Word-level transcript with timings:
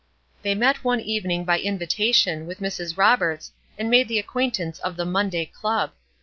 They 0.41 0.55
met 0.55 0.83
one 0.83 0.99
evening 0.99 1.43
by 1.45 1.59
invitation, 1.59 2.47
with 2.47 2.59
Mrs. 2.59 2.97
Roberts, 2.97 3.51
and 3.77 3.87
made 3.87 4.07
the 4.07 4.17
acquaintance 4.17 4.79
of 4.79 4.97
the 4.97 5.05
"Monday 5.05 5.45
Club." 5.45 5.91